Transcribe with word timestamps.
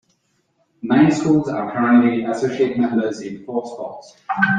Nine 0.81 1.11
schools 1.11 1.47
are 1.47 1.71
currently 1.71 2.23
Associate 2.25 2.75
members 2.75 3.21
in 3.21 3.45
four 3.45 3.67
sports. 3.67 4.17